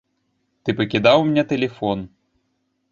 Ты 0.63 0.75
пакідаў 0.79 1.17
мне 1.29 1.45
тэлефон. 1.53 1.99